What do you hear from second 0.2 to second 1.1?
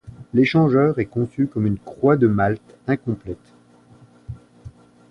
L'échangeur est